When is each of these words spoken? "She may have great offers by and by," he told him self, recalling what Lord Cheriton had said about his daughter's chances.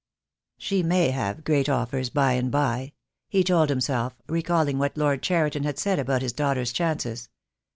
"She 0.57 0.81
may 0.81 1.11
have 1.11 1.43
great 1.43 1.69
offers 1.69 2.09
by 2.09 2.33
and 2.33 2.49
by," 2.49 2.93
he 3.29 3.43
told 3.43 3.69
him 3.69 3.79
self, 3.81 4.15
recalling 4.27 4.79
what 4.79 4.97
Lord 4.97 5.21
Cheriton 5.21 5.61
had 5.63 5.77
said 5.77 5.99
about 5.99 6.23
his 6.23 6.33
daughter's 6.33 6.73
chances. 6.73 7.29